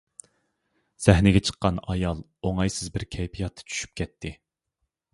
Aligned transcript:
سەھنىگە 1.05 1.43
چىققان 1.51 1.79
ئايال 1.95 2.25
ئوڭايسىز 2.49 2.93
بىر 2.99 3.09
كەيپىياتتا 3.19 3.71
چۈشۈپ 3.71 3.97
كەتتى. 4.03 4.37